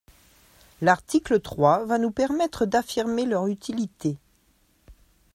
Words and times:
L’article 0.81 1.39
trois 1.41 1.85
va 1.85 1.99
nous 1.99 2.09
permettre 2.09 2.65
d’affirmer 2.65 3.27
leur 3.27 3.45
utilité. 3.45 4.17